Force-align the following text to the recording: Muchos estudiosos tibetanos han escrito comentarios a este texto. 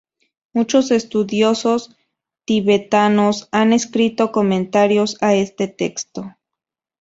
Muchos 0.53 0.89
estudiosos 0.89 1.95
tibetanos 2.45 3.47
han 3.51 3.71
escrito 3.71 4.31
comentarios 4.31 5.15
a 5.21 5.35
este 5.35 5.67
texto. 5.67 6.35